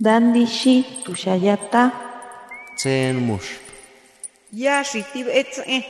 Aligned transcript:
Dandishi 0.00 0.84
tushayata. 1.04 1.92
Tsen 2.76 3.16
mush. 3.22 3.62
Yashi 4.52 5.04
tibetze. 5.12 5.84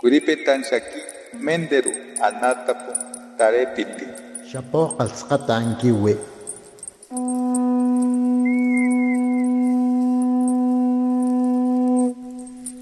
Kuripetan 0.00 0.64
shaki 0.64 1.00
menderu 1.44 1.92
anatapu 2.24 2.92
tarepiti. 3.36 4.06
Shapo 4.50 4.96
qalsqata 4.96 5.56
ankiwi. 5.60 6.16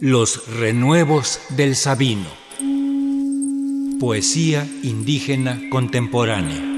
Los 0.00 0.46
renuevos 0.60 1.40
del 1.56 1.74
Sabino. 1.74 2.30
Poesía 3.98 4.64
indígena 4.84 5.58
contemporánea. 5.70 6.75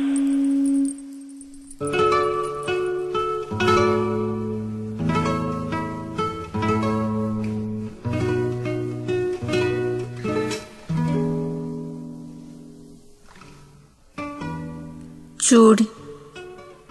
Churi. 15.49 15.87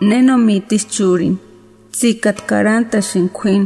Neno 0.09 0.35
mitis 0.37 0.83
churin. 0.93 1.35
Tzikat 1.91 2.37
karanta 2.49 2.99
shinquin. 3.09 3.63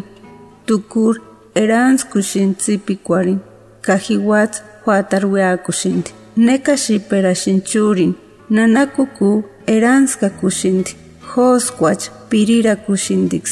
Tukur 0.67 1.15
erans 1.61 2.01
kushin 2.11 2.49
tzipikwarin. 2.55 3.39
Kajiwatz 3.85 4.55
huatarweakushindi. 4.83 6.11
Neka 6.45 6.73
shipera 6.83 7.33
shinchurin. 7.41 8.13
Nanakuku 8.49 9.29
eranska 9.75 10.29
kushindi. 10.29 10.91
Hoskwach 11.31 12.05
pirira 12.29 12.75
kushindix. 12.75 13.43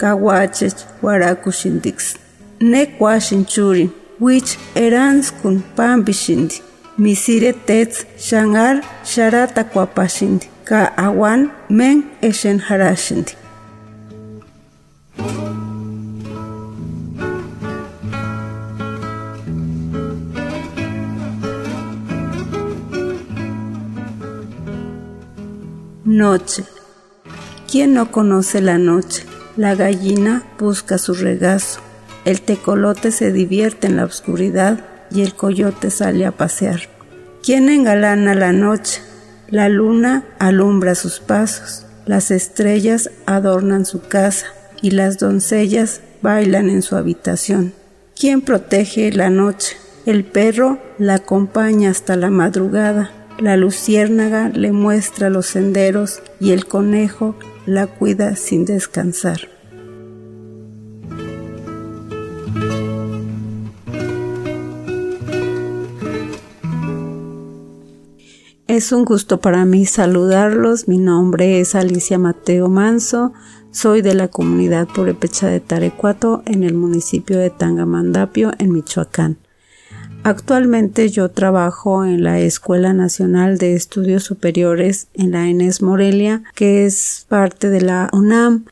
Kawachech 0.00 0.78
warakushindix. 1.02 1.96
Nekwa 2.60 3.20
shinchurin. 3.20 3.90
Wich 4.20 4.50
eranskun 4.74 5.62
pambishindi. 5.76 6.56
Misire 6.98 7.52
tets 7.52 8.06
shangar 8.18 8.82
sharata 9.04 9.64
kwapashindi. 9.64 10.46
Ka 10.64 10.92
awan 10.96 11.50
men 11.68 12.04
eshen 12.22 12.60
harashindi. 12.60 13.34
Noche. 26.04 26.64
¿Quién 27.70 27.94
no 27.94 28.10
conoce 28.10 28.60
la 28.60 28.78
noche? 28.78 29.24
La 29.56 29.74
gallina 29.74 30.42
busca 30.58 30.98
su 30.98 31.14
regazo. 31.14 31.80
El 32.24 32.42
tecolote 32.42 33.10
se 33.12 33.32
divierte 33.32 33.86
en 33.86 33.96
la 33.96 34.04
oscuridad 34.04 34.84
y 35.10 35.22
el 35.22 35.34
coyote 35.34 35.90
sale 35.90 36.26
a 36.26 36.32
pasear. 36.32 36.82
¿Quién 37.42 37.68
engalana 37.68 38.34
la 38.34 38.52
noche? 38.52 39.00
La 39.48 39.68
luna 39.68 40.24
alumbra 40.38 40.94
sus 40.94 41.20
pasos. 41.20 41.86
Las 42.06 42.30
estrellas 42.30 43.10
adornan 43.26 43.84
su 43.86 44.02
casa 44.02 44.46
y 44.82 44.92
las 44.92 45.18
doncellas 45.18 46.00
bailan 46.22 46.70
en 46.70 46.82
su 46.82 46.96
habitación. 46.96 47.72
¿Quién 48.18 48.42
protege 48.42 49.12
la 49.12 49.30
noche? 49.30 49.76
El 50.06 50.24
perro 50.24 50.78
la 50.98 51.14
acompaña 51.14 51.90
hasta 51.90 52.16
la 52.16 52.30
madrugada. 52.30 53.10
La 53.38 53.56
luciérnaga 53.56 54.50
le 54.50 54.72
muestra 54.72 55.30
los 55.30 55.46
senderos 55.46 56.20
y 56.40 56.52
el 56.52 56.66
conejo 56.66 57.36
la 57.66 57.86
cuida 57.86 58.36
sin 58.36 58.64
descansar. 58.64 59.48
Es 68.80 68.92
un 68.92 69.04
gusto 69.04 69.42
para 69.42 69.66
mí 69.66 69.84
saludarlos. 69.84 70.88
Mi 70.88 70.96
nombre 70.96 71.60
es 71.60 71.74
Alicia 71.74 72.16
Mateo 72.16 72.70
Manso. 72.70 73.34
Soy 73.72 74.00
de 74.00 74.14
la 74.14 74.28
comunidad 74.28 74.88
Purepecha 74.88 75.48
de 75.48 75.60
Tarecuato 75.60 76.42
en 76.46 76.62
el 76.62 76.72
municipio 76.72 77.38
de 77.38 77.50
Tangamandapio, 77.50 78.52
en 78.58 78.72
Michoacán. 78.72 79.36
Actualmente 80.22 81.10
yo 81.10 81.30
trabajo 81.30 82.06
en 82.06 82.24
la 82.24 82.40
Escuela 82.40 82.94
Nacional 82.94 83.58
de 83.58 83.74
Estudios 83.74 84.24
Superiores 84.24 85.08
en 85.12 85.32
la 85.32 85.46
ENES 85.46 85.82
Morelia, 85.82 86.42
que 86.54 86.86
es 86.86 87.26
parte 87.28 87.68
de 87.68 87.82
la 87.82 88.08
UNAM. 88.14 88.64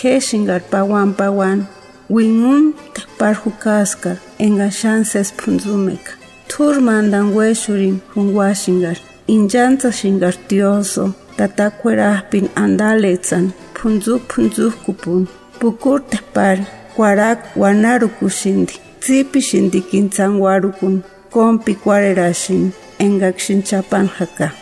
Ke 0.00 0.20
shingar 0.22 0.62
pawan 0.70 1.10
pawan, 1.18 1.66
wingun 2.08 2.74
tapar 2.94 3.34
hukaska, 3.42 4.12
enga 4.38 4.70
chances 4.70 5.28
punzumeka. 5.38 6.12
Tur 6.48 6.80
mandan 6.80 7.26
weshurin 7.36 8.00
hungwa 8.14 8.54
shingar, 8.62 8.98
injanta 9.26 9.90
shingar 9.98 10.34
tioso, 10.48 11.04
tatakuerahpin 11.36 12.46
andaletsan, 12.62 13.52
punzu 13.74 14.14
punzu 14.30 14.66
kupun, 14.84 15.28
pukurta 15.58 16.18
pari, 16.34 16.64
kwarak 16.96 17.38
wanaru 17.56 18.08
kushindi, 18.18 18.74
tsipi 19.00 19.40
shindikintzan 19.48 20.32
warukun, 20.42 21.02
kompi 21.30 21.74
kwarerashin, 21.74 22.72
engakshin 23.00 23.62
chapan 23.62 24.08
haka. 24.08 24.52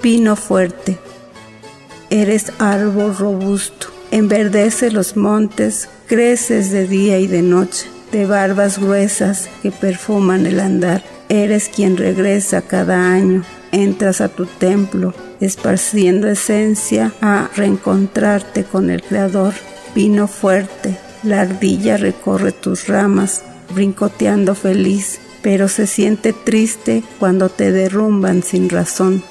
Pino 0.00 0.34
fuerte, 0.34 0.98
eres 2.08 2.52
árbol 2.58 3.14
robusto, 3.14 3.88
enverdece 4.10 4.90
los 4.90 5.14
montes, 5.16 5.90
creces 6.06 6.70
de 6.70 6.86
día 6.86 7.18
y 7.18 7.26
de 7.26 7.42
noche, 7.42 7.86
de 8.10 8.24
barbas 8.24 8.78
gruesas 8.78 9.50
que 9.62 9.70
perfuman 9.70 10.46
el 10.46 10.58
andar. 10.58 11.02
Eres 11.28 11.68
quien 11.68 11.98
regresa 11.98 12.62
cada 12.62 13.12
año, 13.12 13.44
entras 13.72 14.22
a 14.22 14.28
tu 14.28 14.46
templo, 14.46 15.12
esparciendo 15.40 16.28
esencia 16.28 17.12
a 17.20 17.50
reencontrarte 17.56 18.64
con 18.64 18.90
el 18.90 19.02
Creador. 19.02 19.54
Vino 19.94 20.28
fuerte, 20.28 20.96
la 21.22 21.42
ardilla 21.42 21.96
recorre 21.96 22.52
tus 22.52 22.86
ramas, 22.86 23.42
brincoteando 23.74 24.54
feliz, 24.54 25.20
pero 25.42 25.68
se 25.68 25.86
siente 25.86 26.32
triste 26.32 27.02
cuando 27.18 27.48
te 27.48 27.72
derrumban 27.72 28.42
sin 28.42 28.68
razón. 28.68 29.22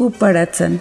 Shukuparatzan. 0.00 0.80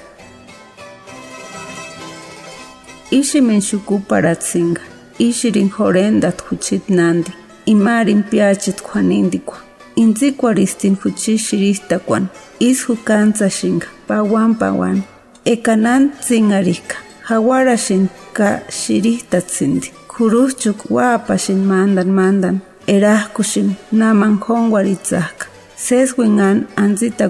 Ishimin 3.12 3.62
shukuparatzinga. 3.62 4.82
Ishirin 5.20 5.70
jorendat 5.78 6.40
huchit 6.48 6.90
nandi. 6.90 7.32
Imarin 7.66 8.24
piachit 8.24 8.80
juanindikwa. 8.82 9.58
Intzikwaristin 9.96 10.96
huchishiristakwan. 11.04 12.30
Is 12.60 12.88
hukantzashinga. 12.88 13.88
Pawan 14.08 14.56
pawan. 14.56 15.04
Ekanan 15.46 16.12
tzingarika. 16.22 16.96
Hawarashin 17.24 18.10
ka 18.34 18.60
shirihtatzindi. 18.70 19.92
Kuruchuk 20.08 20.80
wapashin 20.90 21.66
mandan 21.66 22.10
mandan. 22.20 22.62
Erahkushin 22.88 23.76
naman 23.92 24.40
hongwaritzaka. 24.40 25.46
Seswingan 25.76 26.68
anzita 26.76 27.30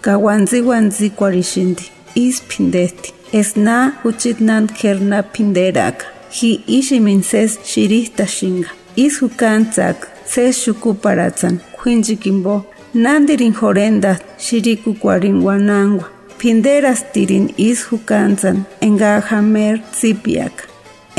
kahuantziuantzicuarixinti 0.00 1.92
ispindehti 2.14 3.14
esna 3.32 3.92
juchitnan 4.04 4.68
jernapinderaka 4.82 6.04
ji 6.36 6.50
iximin 6.78 7.22
ses 7.22 7.58
xirijtaxinka 7.70 8.70
isjukantzak 9.04 9.98
ses 10.32 10.54
xukuparatzan 10.64 11.56
juinchikinpo 11.80 12.54
nantirin 12.94 13.54
jorentaj 13.60 14.16
xirikukuaringuanankua 14.44 16.08
pinderastirin 16.38 17.46
isjukantzan 17.68 18.58
enkajamer 18.86 19.76
tzipiaka 19.92 20.64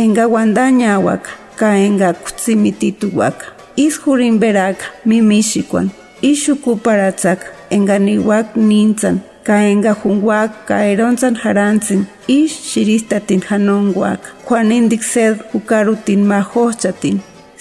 enkahuantañahuaka 0.04 1.32
ka 1.60 1.70
enkakutzimi 1.86 2.72
tituhuaka 2.80 3.46
isjurinperaka 3.86 4.86
mimixikuan 5.06 5.88
ixukuparatzaka 6.32 7.59
mimishikwan, 7.72 7.76
ishukuparatzak, 7.76 7.76
enga 7.76 8.00
niwak 8.00 8.56
nintzan, 8.56 9.22
kaenga 9.50 9.94
junguak 10.02 10.52
kaeronzan 10.70 11.36
harantzin 11.44 12.02
ish 12.28 12.56
shiristatin 12.70 13.42
hanonguak 13.50 14.22
juanindik 14.48 15.04
sed 15.14 15.36
hukarutin 15.54 16.22
mahochatin 16.32 17.18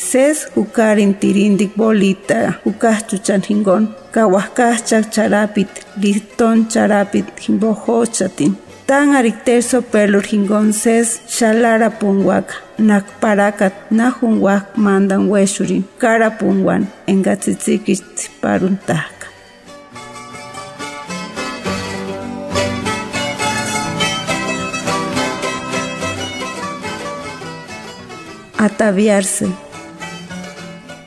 ses 0.08 0.38
hukarin 0.56 1.12
tirindik 1.20 1.72
bolita 1.80 2.38
hukahchuchan 2.64 3.42
hingon 3.48 3.84
kawahkahchak 4.14 5.04
charapit 5.14 5.70
liston 6.02 6.58
charapit 6.72 7.26
himbohochatin 7.44 8.52
tan 8.88 9.08
arikterso 9.18 9.78
pelur 9.92 10.26
hingon 10.32 10.68
ses 10.82 11.08
shalara 11.36 11.90
punguak 12.00 12.48
nak 12.88 13.06
parakat 13.20 13.74
na 13.98 14.06
junguak 14.16 14.64
mandan 14.84 15.22
weshurin 15.32 15.84
kara 16.02 16.30
punguan 16.38 16.82
engatzitsikich 17.12 18.28
paruntak 18.42 19.17
Ataviarse. 28.60 29.46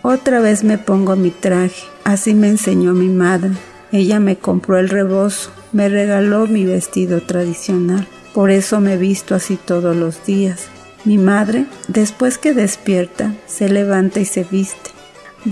Otra 0.03 0.39
vez 0.39 0.63
me 0.63 0.77
pongo 0.77 1.17
mi 1.17 1.31
traje, 1.31 1.83
así 2.05 2.33
me 2.33 2.47
enseñó 2.47 2.93
mi 2.93 3.09
madre. 3.09 3.51
Ella 3.91 4.21
me 4.21 4.37
compró 4.37 4.77
el 4.77 4.87
rebozo, 4.87 5.51
me 5.73 5.89
regaló 5.89 6.47
mi 6.47 6.63
vestido 6.63 7.21
tradicional. 7.21 8.07
Por 8.33 8.51
eso 8.51 8.79
me 8.79 8.95
visto 8.95 9.35
así 9.35 9.57
todos 9.57 9.97
los 9.97 10.25
días. 10.25 10.69
Mi 11.03 11.17
madre, 11.17 11.65
después 11.89 12.37
que 12.37 12.53
despierta, 12.53 13.33
se 13.47 13.67
levanta 13.67 14.21
y 14.21 14.25
se 14.25 14.45
viste. 14.45 14.91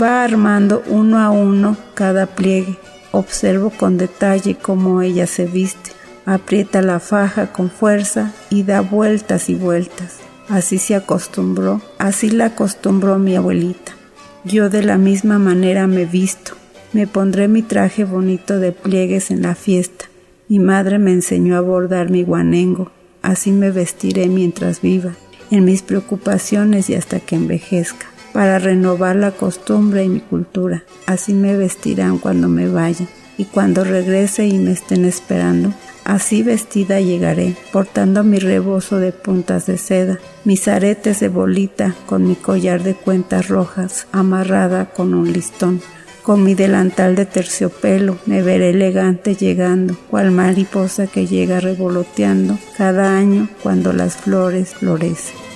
Va 0.01 0.23
armando 0.23 0.81
uno 0.87 1.19
a 1.19 1.31
uno 1.31 1.75
cada 1.95 2.27
pliegue. 2.27 2.77
Observo 3.11 3.71
con 3.71 3.97
detalle 3.97 4.55
cómo 4.55 5.01
ella 5.01 5.27
se 5.27 5.47
viste. 5.47 5.91
Aprieta 6.25 6.81
la 6.81 7.01
faja 7.01 7.51
con 7.51 7.69
fuerza 7.69 8.31
y 8.49 8.63
da 8.63 8.79
vueltas 8.79 9.49
y 9.49 9.55
vueltas. 9.55 10.28
Así 10.49 10.79
se 10.79 10.95
acostumbró, 10.95 11.79
así 11.99 12.31
la 12.31 12.45
acostumbró 12.45 13.19
mi 13.19 13.35
abuelita. 13.35 13.93
Yo 14.43 14.69
de 14.69 14.81
la 14.81 14.97
misma 14.97 15.37
manera 15.37 15.85
me 15.85 16.05
visto. 16.05 16.53
Me 16.91 17.05
pondré 17.05 17.47
mi 17.47 17.61
traje 17.61 18.03
bonito 18.03 18.59
de 18.59 18.71
pliegues 18.71 19.29
en 19.29 19.43
la 19.43 19.53
fiesta. 19.53 20.05
Mi 20.47 20.57
madre 20.57 20.97
me 20.97 21.11
enseñó 21.11 21.55
a 21.55 21.61
bordar 21.61 22.09
mi 22.09 22.23
guanengo. 22.23 22.91
Así 23.21 23.51
me 23.51 23.69
vestiré 23.69 24.27
mientras 24.27 24.81
viva, 24.81 25.13
en 25.51 25.65
mis 25.65 25.83
preocupaciones 25.83 26.89
y 26.89 26.95
hasta 26.95 27.19
que 27.19 27.35
envejezca, 27.35 28.07
para 28.33 28.57
renovar 28.57 29.17
la 29.17 29.31
costumbre 29.31 30.03
y 30.03 30.09
mi 30.09 30.19
cultura. 30.19 30.83
Así 31.05 31.33
me 31.33 31.55
vestirán 31.57 32.17
cuando 32.17 32.47
me 32.47 32.67
vaya 32.67 33.07
y 33.37 33.45
cuando 33.45 33.83
regrese 33.83 34.47
y 34.47 34.57
me 34.57 34.71
estén 34.71 35.05
esperando, 35.05 35.73
Así 36.09 36.41
vestida 36.41 36.99
llegaré, 36.99 37.55
portando 37.71 38.23
mi 38.23 38.39
rebozo 38.39 38.97
de 38.97 39.11
puntas 39.11 39.67
de 39.67 39.77
seda, 39.77 40.17
mis 40.43 40.67
aretes 40.67 41.19
de 41.19 41.29
bolita 41.29 41.93
con 42.07 42.27
mi 42.27 42.35
collar 42.35 42.81
de 42.81 42.95
cuentas 42.95 43.47
rojas 43.47 44.07
amarrada 44.11 44.85
con 44.85 45.13
un 45.13 45.31
listón. 45.31 45.81
Con 46.23 46.43
mi 46.43 46.55
delantal 46.55 47.15
de 47.15 47.27
terciopelo 47.27 48.17
me 48.25 48.41
veré 48.41 48.71
elegante 48.71 49.35
llegando, 49.35 49.95
cual 50.09 50.31
mariposa 50.31 51.05
que 51.05 51.27
llega 51.27 51.59
revoloteando 51.59 52.57
cada 52.75 53.15
año 53.15 53.47
cuando 53.61 53.93
las 53.93 54.15
flores 54.15 54.73
florecen. 54.73 55.48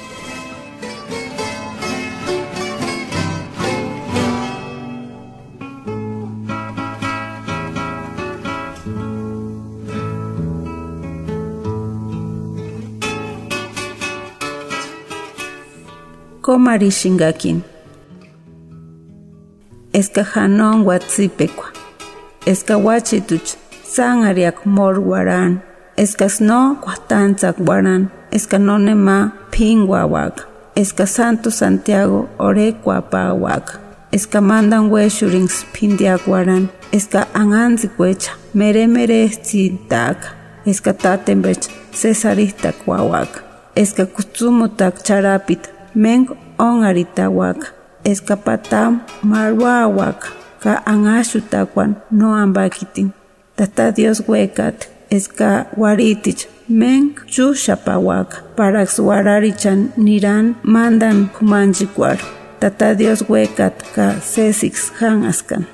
Komari 16.44 16.92
shingakin. 16.92 17.64
Eska 19.94 20.24
hanon 20.24 20.84
watsipekwa. 20.88 21.68
Eska 22.46 22.78
wachituch 22.78 23.56
sangariak 23.84 24.66
mor 24.66 25.00
waran. 25.00 25.62
Eska 25.98 26.30
sno 26.30 26.76
kwatanzak 26.82 27.56
waran. 27.68 28.08
Eska 28.32 28.58
nonema 28.60 29.32
pingwawak. 29.52 30.48
Eska 30.76 31.06
Santo 31.06 31.52
Santiago 31.52 32.30
orekwa 32.40 33.02
pawak. 33.02 33.80
Eska 34.12 34.42
mandan 34.42 34.92
weshurings 34.92 35.66
pindiak 35.74 36.28
waran. 36.28 36.68
Eska 36.92 37.28
anganzikwecha 37.34 38.32
mere 38.54 38.88
mere 38.88 39.30
tzintak. 39.30 40.18
Eska 40.66 40.94
tatembech 40.94 41.70
cesarista 41.92 42.72
kwawak. 42.72 43.44
Eska 43.76 44.06
kutsumutak 44.06 45.04
charapit 45.04 45.70
meng 45.94 46.26
ongaritawak 46.58 47.74
escapatam 48.02 49.06
marwawak 49.22 50.34
ka 50.58 50.82
angashutakwan 50.90 52.02
no 52.10 52.34
ambakitin 52.34 53.14
tata 53.54 53.94
Dios 53.94 54.26
huecat 54.26 54.90
esca 55.14 55.70
waritich 55.78 56.50
men 56.66 57.14
chushapawak 57.30 58.42
parax 58.58 58.98
wararichan 58.98 59.94
niran 59.94 60.58
mandan 60.66 61.30
kumanchikwar 61.30 62.18
tata 62.58 62.98
Dios 62.98 63.22
huecat 63.30 63.78
ka 63.94 64.18
sesix 64.18 64.90
hanaskan 64.98 65.70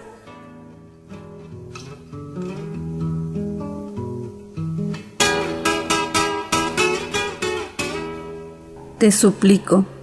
Te 9.00 9.16
suplico 9.16 9.99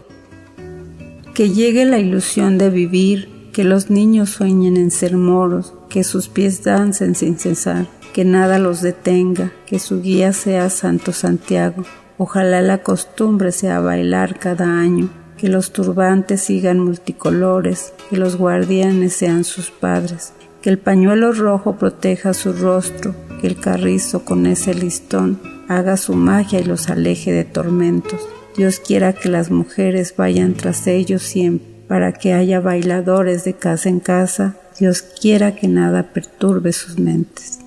que 1.37 1.51
llegue 1.51 1.85
la 1.85 1.99
ilusión 1.99 2.57
de 2.57 2.71
vivir, 2.71 3.51
que 3.53 3.63
los 3.63 3.91
niños 3.91 4.31
sueñen 4.31 4.79
en 4.79 4.91
ser 4.91 5.19
moros, 5.19 5.75
que 5.91 6.03
sus 6.03 6.31
pies 6.31 6.65
dancen 6.65 7.15
sin 7.15 7.39
cesar, 7.39 7.89
que 8.15 8.25
nada 8.25 8.59
los 8.59 8.81
detenga, 8.81 9.53
que 9.67 9.79
su 9.79 10.01
guía 10.01 10.33
sea 10.33 10.71
Santo 10.71 11.13
Santiago. 11.13 11.85
Ojalá 12.17 12.63
la 12.63 12.83
costumbre 12.83 13.53
sea 13.53 13.81
bailar 13.81 14.39
cada 14.39 14.81
año, 14.81 15.11
que 15.37 15.51
los 15.51 15.75
turbantes 15.75 16.41
sigan 16.41 16.81
multicolores, 16.81 17.93
que 18.09 18.17
los 18.17 18.37
guardianes 18.37 19.13
sean 19.13 19.45
sus 19.45 19.71
padres, 19.71 20.33
que 20.63 20.71
el 20.71 20.79
pañuelo 20.79 21.33
rojo 21.33 21.77
proteja 21.77 22.33
su 22.33 22.55
rostro, 22.55 23.15
que 23.43 23.47
el 23.47 23.61
carrizo 23.61 24.25
con 24.25 24.47
ese 24.47 24.73
listón 24.73 25.39
haga 25.69 25.99
su 25.99 26.15
magia 26.15 26.61
y 26.61 26.65
los 26.65 26.89
aleje 26.89 27.31
de 27.31 27.45
tormentos, 27.45 28.27
Dios 28.57 28.81
quiera 28.81 29.13
que 29.13 29.29
las 29.29 29.51
mujeres 29.51 30.15
vayan 30.17 30.55
tras 30.55 30.87
ellos 30.87 31.23
siempre, 31.23 31.69
para 31.89 32.15
que 32.15 32.33
haya 32.33 32.59
bailadores 32.59 33.45
de 33.45 33.53
casa 33.53 33.91
en 33.91 34.01
casa. 34.01 34.57
Dios 34.81 35.03
quiera 35.03 35.55
que 35.55 35.69
nada 35.69 36.15
perturbe 36.15 36.73
sus 36.73 36.99
mentes. 36.99 37.59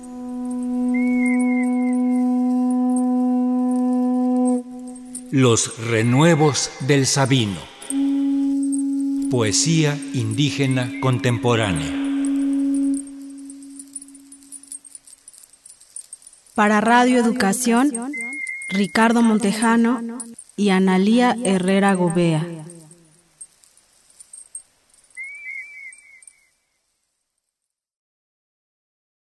Los 5.30 5.78
renuevos 5.78 6.70
del 6.80 7.06
Sabino. 7.06 7.60
Poesía 9.30 9.96
indígena 10.12 10.90
contemporánea. 11.00 11.96
Para 16.56 16.80
Radio 16.80 17.18
Educación, 17.18 17.92
Ricardo 18.70 19.22
Montejano 19.22 20.00
y 20.60 20.68
Analía 20.68 21.38
Herrera 21.42 21.94
Gobea. 21.94 22.46